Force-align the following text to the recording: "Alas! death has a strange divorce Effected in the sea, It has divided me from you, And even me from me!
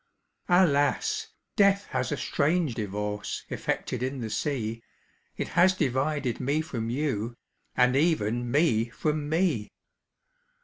"Alas! 0.49 1.27
death 1.55 1.85
has 1.91 2.11
a 2.11 2.17
strange 2.17 2.73
divorce 2.73 3.45
Effected 3.49 4.01
in 4.01 4.19
the 4.19 4.31
sea, 4.31 4.81
It 5.37 5.49
has 5.49 5.75
divided 5.75 6.39
me 6.39 6.61
from 6.61 6.89
you, 6.89 7.35
And 7.77 7.95
even 7.95 8.49
me 8.49 8.89
from 8.89 9.29
me! 9.29 9.69